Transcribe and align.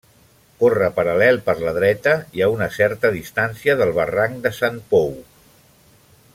Corre 0.61 0.87
paral·lel 0.95 1.37
per 1.49 1.55
la 1.65 1.73
dreta, 1.75 2.15
i 2.39 2.43
a 2.45 2.49
una 2.55 2.69
certa 2.79 3.13
distància, 3.19 3.79
del 3.83 3.95
barranc 4.01 4.43
de 4.47 4.57
Sant 4.63 4.81
Pou. 4.95 5.17